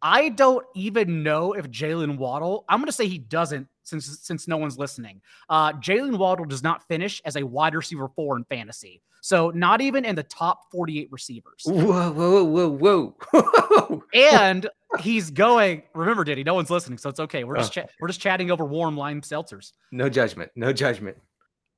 [0.01, 4.47] I don't even know if Jalen Waddle, I'm going to say he doesn't since since
[4.47, 5.21] no one's listening.
[5.49, 9.01] Uh, Jalen Waddle does not finish as a wide receiver four in fantasy.
[9.21, 11.63] So not even in the top 48 receivers.
[11.65, 14.03] Whoa, whoa, whoa, whoa.
[14.13, 14.69] and
[14.99, 17.43] he's going, remember, Diddy, no one's listening, so it's okay.
[17.43, 17.85] We're just oh.
[17.99, 19.71] we're just chatting over warm lime seltzers.
[19.91, 20.51] No judgment.
[20.55, 21.17] No judgment.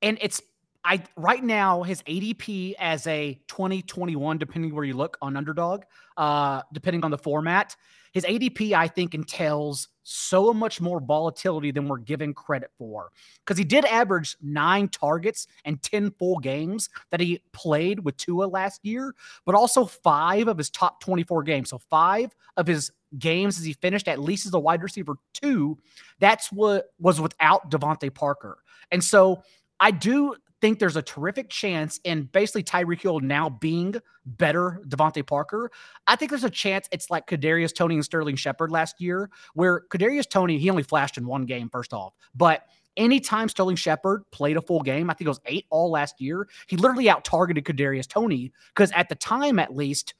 [0.01, 0.41] And it's
[0.83, 5.83] I right now his ADP as a 2021, depending where you look on underdog,
[6.17, 7.75] uh, depending on the format,
[8.17, 13.11] his ADP, I think, entails so much more volatility than we're given credit for.
[13.45, 18.45] Because he did average nine targets and 10 full games that he played with Tua
[18.45, 19.13] last year,
[19.45, 21.69] but also five of his top 24 games.
[21.69, 25.77] So five of his games as he finished at least as a wide receiver two,
[26.19, 28.57] that's what was without DeVante Parker.
[28.91, 29.43] And so
[29.79, 35.25] I do think there's a terrific chance in basically Tyreek Hill now being better DeVante
[35.25, 35.71] Parker.
[36.07, 39.83] I think there's a chance it's like Kadarius Toney and Sterling Shepard last year, where
[39.89, 42.63] Kadarius Toney, he only flashed in one game first off, but
[42.97, 46.47] anytime Sterling Shepard played a full game, I think it was eight all last year,
[46.65, 50.15] he literally out targeted Kadarius Toney because at the time at least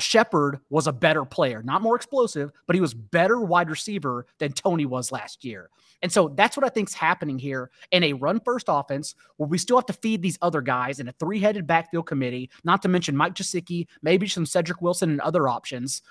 [0.00, 4.52] Shepard was a better player, not more explosive, but he was better wide receiver than
[4.52, 5.70] Toney was last year.
[6.02, 9.48] And so that's what I think is happening here in a run first offense where
[9.48, 12.82] we still have to feed these other guys in a three headed backfield committee, not
[12.82, 16.02] to mention Mike Gesicki, maybe some Cedric Wilson and other options.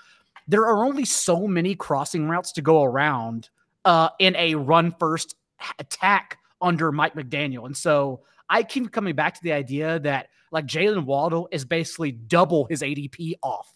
[0.46, 3.48] There are only so many crossing routes to go around
[3.84, 5.34] uh, in a run first
[5.78, 7.64] attack under Mike McDaniel.
[7.66, 8.20] And so
[8.50, 12.82] I keep coming back to the idea that like Jalen Waddle is basically double his
[12.82, 13.72] ADP off.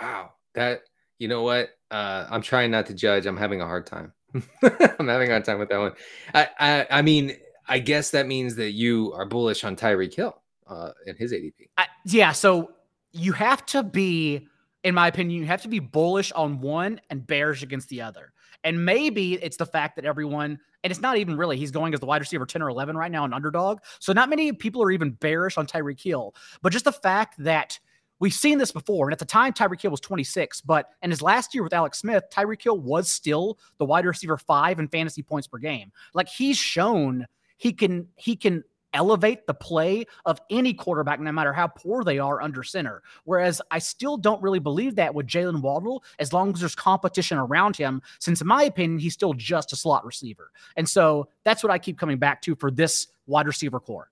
[0.00, 0.32] Wow.
[0.54, 0.82] That,
[1.18, 1.70] you know what?
[1.90, 3.26] Uh, I'm trying not to judge.
[3.26, 4.12] I'm having a hard time.
[4.34, 5.92] I'm having a hard time with that one.
[6.34, 7.36] I, I, I mean,
[7.68, 11.68] I guess that means that you are bullish on Tyreek Hill uh, and his ADP.
[11.76, 12.32] I, yeah.
[12.32, 12.72] So
[13.12, 14.46] you have to be,
[14.84, 18.32] in my opinion, you have to be bullish on one and bearish against the other.
[18.64, 22.00] And maybe it's the fact that everyone, and it's not even really, he's going as
[22.00, 23.78] the wide receiver 10 or 11 right now, an underdog.
[24.00, 27.78] So not many people are even bearish on Tyreek Hill, but just the fact that
[28.20, 29.06] we've seen this before.
[29.06, 31.98] And at the time, Tyreek Hill was 26, but in his last year with Alex
[31.98, 35.92] Smith, Tyreek Hill was still the wide receiver five in fantasy points per game.
[36.14, 37.26] Like he's shown
[37.56, 42.18] he can, he can elevate the play of any quarterback, no matter how poor they
[42.18, 43.02] are under center.
[43.24, 47.38] Whereas I still don't really believe that with Jaylen Waddle, as long as there's competition
[47.38, 50.50] around him, since in my opinion, he's still just a slot receiver.
[50.76, 54.10] And so that's what I keep coming back to for this wide receiver corps.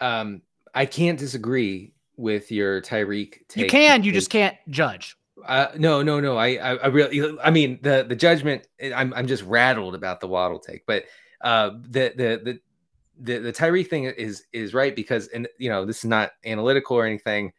[0.00, 0.42] Um,
[0.74, 1.92] I can't disagree
[2.22, 3.40] with your Tyreek.
[3.54, 5.16] You can, you just can't judge.
[5.44, 6.36] Uh, no, no, no.
[6.36, 8.66] I, I, I really, I mean, the the judgment.
[8.94, 11.04] I'm, I'm just rattled about the Waddle take, but
[11.42, 12.60] uh, the the the
[13.20, 16.96] the the Tyreek thing is is right because and you know this is not analytical
[16.96, 17.52] or anything.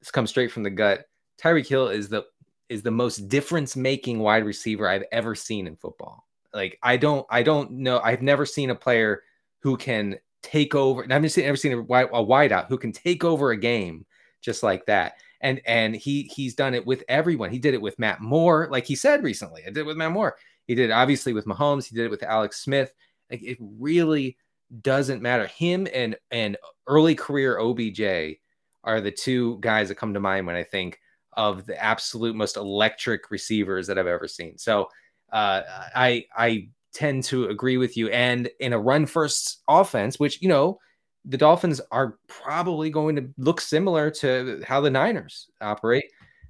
[0.00, 1.06] This comes straight from the gut.
[1.42, 2.24] Tyreek Hill is the
[2.68, 6.26] is the most difference making wide receiver I've ever seen in football.
[6.52, 9.22] Like I don't I don't know I've never seen a player
[9.58, 11.02] who can take over.
[11.02, 14.04] And I've never seen, a, wide, a wideout who can take over a game
[14.40, 15.14] just like that.
[15.40, 17.50] And and he he's done it with everyone.
[17.50, 19.62] He did it with Matt Moore, like he said recently.
[19.62, 20.36] I did it with Matt Moore.
[20.66, 21.86] He did it obviously with Mahomes.
[21.86, 22.94] He did it with Alex Smith.
[23.30, 24.38] Like it really
[24.80, 25.46] doesn't matter.
[25.46, 28.38] Him and and early career OBJ
[28.84, 30.98] are the two guys that come to mind when I think
[31.34, 34.56] of the absolute most electric receivers that I've ever seen.
[34.56, 34.88] So
[35.32, 35.62] uh,
[35.94, 38.08] I I tend to agree with you.
[38.08, 40.78] And in a run first offense, which you know
[41.24, 46.04] the Dolphins are probably going to look similar to how the Niners operate.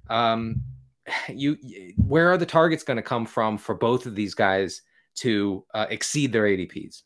[0.09, 0.61] Um,
[1.29, 1.57] you
[1.97, 4.81] where are the targets going to come from for both of these guys
[5.15, 7.03] to uh, exceed their ADPs?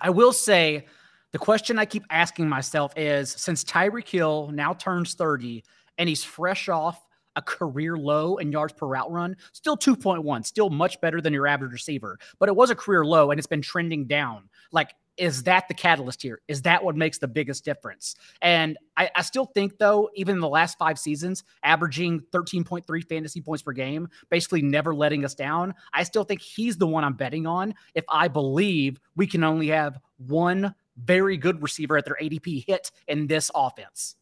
[0.00, 0.86] I will say
[1.32, 5.62] the question I keep asking myself is since Tyreek Hill now turns 30
[5.98, 10.70] and he's fresh off a career low in yards per route run, still 2.1, still
[10.70, 13.62] much better than your average receiver, but it was a career low and it's been
[13.62, 14.48] trending down.
[14.72, 16.40] Like, is that the catalyst here?
[16.48, 18.14] Is that what makes the biggest difference?
[18.40, 23.42] And I, I still think, though, even in the last five seasons, averaging 13.3 fantasy
[23.42, 27.14] points per game, basically never letting us down, I still think he's the one I'm
[27.14, 32.16] betting on if I believe we can only have one very good receiver at their
[32.20, 34.16] ADP hit in this offense.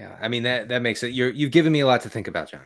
[0.00, 1.12] Yeah, I mean that that makes it.
[1.12, 2.62] You're you've given me a lot to think about, John.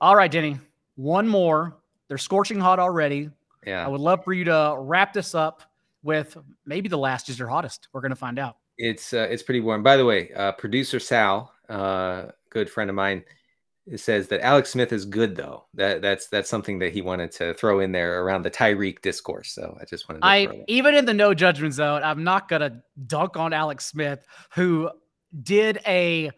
[0.00, 0.58] All right, Denny.
[0.96, 1.76] One more.
[2.08, 3.28] They're scorching hot already.
[3.66, 3.84] Yeah.
[3.84, 5.62] I would love for you to wrap this up
[6.02, 7.88] with maybe the last is your hottest.
[7.92, 8.56] We're going to find out.
[8.78, 9.82] It's uh, it's pretty warm.
[9.82, 13.22] By the way, uh, producer Sal, uh, good friend of mine,
[13.96, 15.66] says that Alex Smith is good though.
[15.74, 19.52] That that's that's something that he wanted to throw in there around the Tyreek discourse.
[19.52, 20.20] So I just wanted.
[20.20, 20.26] To.
[20.26, 24.24] I even in the no judgment zone, I'm not gonna dunk on Alex Smith,
[24.54, 24.90] who
[25.42, 26.30] did a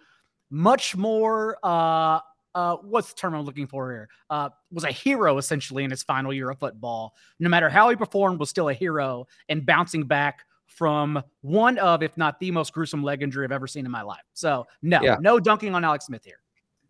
[0.50, 2.20] much more uh
[2.54, 4.08] uh, what's the term I'm looking for here?
[4.28, 7.14] Uh, was a hero essentially in his final year of football.
[7.38, 12.02] No matter how he performed, was still a hero and bouncing back from one of,
[12.02, 14.22] if not the most gruesome leg injury I've ever seen in my life.
[14.32, 15.16] So no, yeah.
[15.20, 16.40] no dunking on Alex Smith here.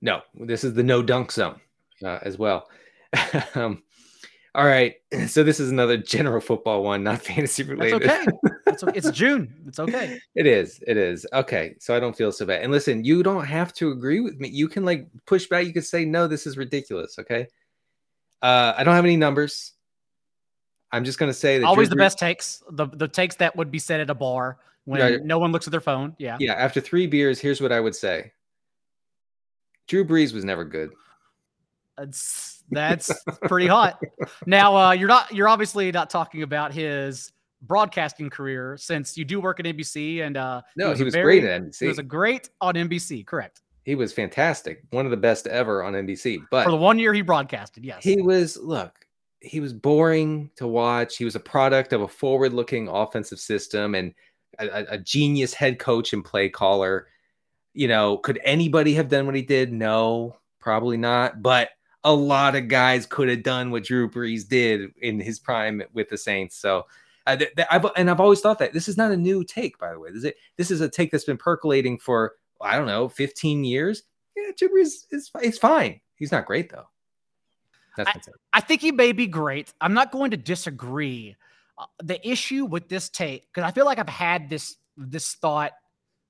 [0.01, 1.61] No, this is the no dunk zone
[2.05, 2.69] uh, as well.
[3.55, 3.83] um,
[4.55, 4.97] all right.
[5.29, 8.03] So this is another general football one, not fantasy related.
[8.03, 8.97] That's okay.
[8.97, 9.55] It's, it's June.
[9.67, 10.19] It's okay.
[10.35, 10.83] It is.
[10.87, 11.27] It is.
[11.35, 11.75] Okay.
[11.81, 12.63] So I don't feel so bad.
[12.63, 14.49] And listen, you don't have to agree with me.
[14.49, 15.67] You can like push back.
[15.67, 17.19] You can say, no, this is ridiculous.
[17.19, 17.47] Okay.
[18.41, 19.73] Uh, I don't have any numbers.
[20.91, 23.71] I'm just gonna say that always Drew the best takes, the the takes that would
[23.71, 26.15] be said at a bar when yeah, no one looks at their phone.
[26.19, 26.37] Yeah.
[26.41, 26.55] Yeah.
[26.55, 28.33] After three beers, here's what I would say.
[29.89, 30.91] Drew Brees was never good.
[32.71, 34.01] That's that's pretty hot.
[34.47, 37.33] Now uh, you're not you're obviously not talking about his
[37.63, 41.15] broadcasting career since you do work at NBC and uh no he was, he was
[41.15, 41.79] very, great at NBC.
[41.79, 43.63] He was a great on NBC, correct?
[43.85, 46.45] He was fantastic, one of the best ever on NBC.
[46.51, 48.57] But for the one year he broadcasted, yes, he was.
[48.57, 49.07] Look,
[49.41, 51.17] he was boring to watch.
[51.17, 54.15] He was a product of a forward-looking offensive system and
[54.59, 57.09] a, a genius head coach and play caller.
[57.75, 59.73] You know, could anybody have done what he did?
[59.73, 61.43] No, probably not.
[61.43, 61.71] But
[62.05, 66.09] a lot of guys could have done what Drew Brees did in his prime with
[66.09, 66.57] the Saints.
[66.57, 66.87] So,
[67.27, 69.79] uh, th- th- I've, and I've always thought that this is not a new take,
[69.79, 70.11] by the way.
[70.11, 74.05] This is, this is a take that's been percolating for I don't know, 15 years.
[74.37, 76.01] Yeah, Drew Brees is it's fine.
[76.17, 76.87] He's not great though.
[77.97, 79.75] That's I, I think he may be great.
[79.81, 81.37] I'm not going to disagree.
[81.77, 85.73] Uh, the issue with this take, because I feel like I've had this this thought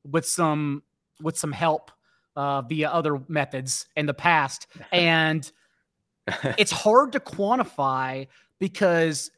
[0.04, 0.82] with some
[1.20, 1.92] with some help
[2.34, 5.50] uh, via other methods in the past, and
[6.58, 8.26] it's hard to quantify
[8.58, 9.30] because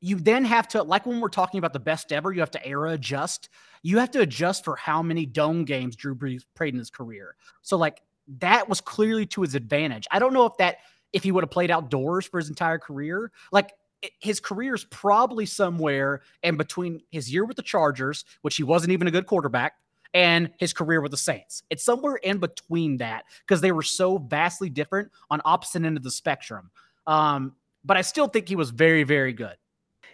[0.00, 2.66] you then have to like when we're talking about the best ever, you have to
[2.66, 3.48] era adjust.
[3.82, 7.34] You have to adjust for how many dome games Drew Brees played in his career.
[7.62, 8.02] So like
[8.38, 10.06] that was clearly to his advantage.
[10.10, 10.78] I don't know if that
[11.12, 13.72] if he would have played outdoors for his entire career, like
[14.20, 18.92] his career is probably somewhere in between his year with the Chargers, which he wasn't
[18.92, 19.74] even a good quarterback,
[20.14, 21.62] and his career with the Saints.
[21.70, 26.02] It's somewhere in between that because they were so vastly different on opposite end of
[26.02, 26.70] the spectrum.
[27.06, 27.54] Um,
[27.84, 29.56] but I still think he was very, very good.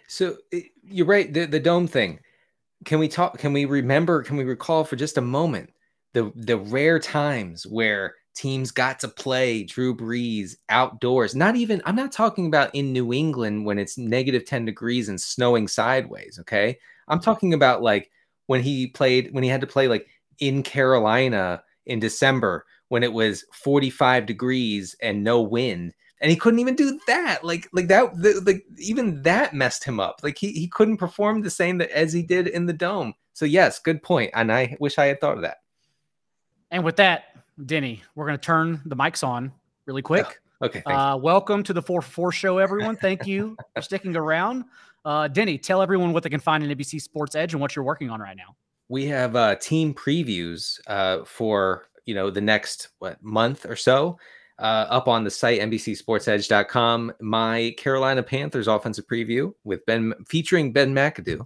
[0.07, 0.37] So
[0.83, 1.31] you're right.
[1.31, 2.19] The the dome thing.
[2.83, 3.37] Can we talk?
[3.37, 4.21] Can we remember?
[4.21, 5.71] Can we recall for just a moment
[6.13, 11.35] the the rare times where teams got to play Drew Brees outdoors?
[11.35, 11.81] Not even.
[11.85, 16.37] I'm not talking about in New England when it's negative ten degrees and snowing sideways.
[16.41, 16.77] Okay,
[17.07, 18.11] I'm talking about like
[18.47, 20.07] when he played when he had to play like
[20.39, 26.59] in Carolina in December when it was 45 degrees and no wind and he couldn't
[26.59, 27.43] even do that.
[27.43, 30.21] Like like that the, like even that messed him up.
[30.23, 33.13] Like he he couldn't perform the same that as he did in the dome.
[33.33, 34.01] So yes, good.
[34.33, 35.57] And I wish I had thought of that.
[36.71, 37.25] And with that,
[37.63, 39.51] Denny, we're going to turn the mics on
[39.85, 40.41] really quick.
[40.61, 40.81] Oh, okay.
[40.85, 42.95] Uh, welcome to the 4 4 show, everyone.
[42.95, 44.65] Thank you for sticking around.
[45.05, 47.85] Uh, Denny, tell everyone what they can find in NBC Sports Edge and what you're
[47.85, 48.55] working on right now.
[48.89, 54.17] We have uh, team previews uh, for you know the next what month or so
[54.59, 57.13] uh, up on the site NBCSportsEdge.com.
[57.21, 61.45] My Carolina Panthers offensive preview with Ben featuring Ben McAdoo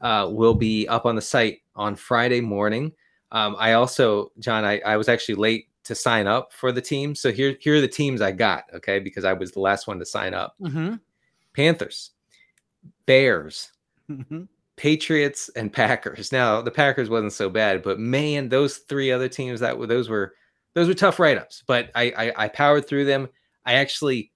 [0.00, 2.92] uh, will be up on the site on Friday morning.
[3.32, 7.14] Um, I also, John, I, I was actually late to sign up for the team.
[7.14, 9.98] So here, here are the teams I got, okay, because I was the last one
[9.98, 10.54] to sign up.
[10.60, 10.94] Mm-hmm.
[11.54, 12.12] Panthers,
[13.06, 13.70] Bears,
[14.10, 14.42] mm-hmm.
[14.76, 16.32] Patriots, and Packers.
[16.32, 20.08] Now the Packers wasn't so bad, but man, those three other teams that were those
[20.08, 20.34] were
[20.74, 23.28] those were tough write-ups, but I I, I powered through them.
[23.64, 24.32] I actually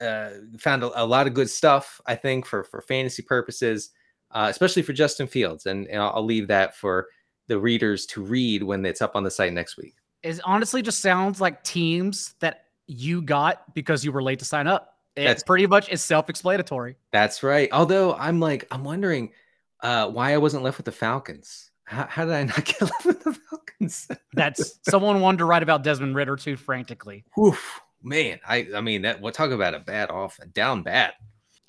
[0.00, 2.00] uh, found a, a, lot of good stuff.
[2.06, 3.90] I think for for fantasy purposes,
[4.30, 7.08] uh, especially for Justin Fields, and, and I'll, I'll leave that for
[7.48, 9.94] the readers to read when it's up on the site next week.
[10.22, 14.66] It honestly just sounds like teams that you got because you were late to sign
[14.66, 14.99] up.
[15.20, 16.96] It's that's pretty much it's self-explanatory.
[17.12, 17.68] That's right.
[17.72, 19.32] Although I'm like I'm wondering
[19.82, 21.70] uh, why I wasn't left with the Falcons.
[21.84, 24.08] How, how, did I not get left with the Falcons?
[24.32, 27.24] That's someone wanted to write about Desmond Ridder too frantically.
[27.38, 31.12] Oof, man, I I mean that we'll talk about a bad off down bad.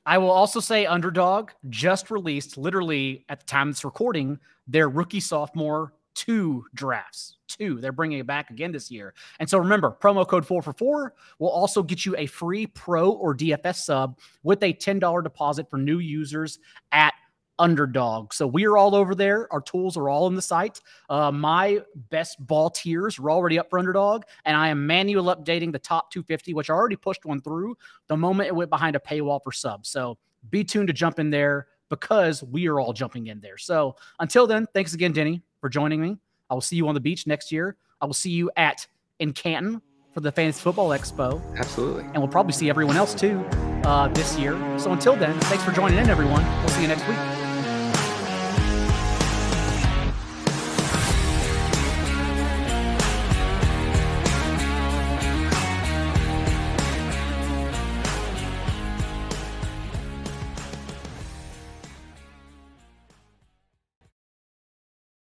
[0.06, 4.89] I will also say Underdog just released literally at the time of this recording their
[4.89, 7.38] rookie sophomore two drafts.
[7.56, 7.80] Two.
[7.80, 9.14] They're bringing it back again this year.
[9.39, 13.12] And so remember, promo code 4 for 4 will also get you a free pro
[13.12, 16.60] or DFS sub with a $10 deposit for new users
[16.91, 17.14] at
[17.60, 18.34] underdog.
[18.34, 19.47] So we are all over there.
[19.54, 20.82] Our tools are all in the site.
[21.10, 21.80] Uh, my
[22.10, 26.12] best ball tiers are already up for underdog, and I am manual updating the top
[26.12, 27.78] 250, which I already pushed one through
[28.08, 29.89] the moment it went behind a paywall for subs.
[29.89, 30.18] So
[30.49, 33.58] be tuned to jump in there because we are all jumping in there.
[33.58, 36.18] So until then, thanks again, Denny, for joining me.
[36.52, 37.78] I will see you on the beach next year.
[38.02, 38.86] I will see you at
[39.20, 39.82] in Canton
[40.14, 41.41] for the Fantasy Football Expo.
[41.58, 42.04] Absolutely.
[42.04, 43.39] And we'll probably see everyone else too
[43.86, 44.54] uh, this year.
[44.78, 46.43] So until then, thanks for joining in, everyone.
[46.60, 47.40] We'll see you next week.